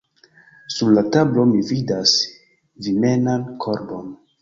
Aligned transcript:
Sur 0.75 0.89
la 0.95 1.03
tablo 1.17 1.45
mi 1.51 1.63
vidas 1.69 2.17
vimenan 2.89 3.49
korbon. 3.67 4.15